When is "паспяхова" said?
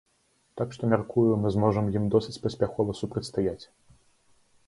2.47-2.97